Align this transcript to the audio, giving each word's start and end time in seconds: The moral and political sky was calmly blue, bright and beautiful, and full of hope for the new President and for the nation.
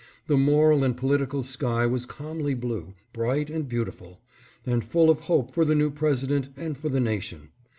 The 0.25 0.35
moral 0.35 0.83
and 0.83 0.97
political 0.97 1.43
sky 1.43 1.85
was 1.85 2.07
calmly 2.07 2.55
blue, 2.55 2.95
bright 3.13 3.51
and 3.51 3.69
beautiful, 3.69 4.19
and 4.65 4.83
full 4.83 5.11
of 5.11 5.19
hope 5.19 5.51
for 5.51 5.63
the 5.63 5.75
new 5.75 5.91
President 5.91 6.49
and 6.57 6.75
for 6.75 6.89
the 6.89 6.99
nation. 6.99 7.49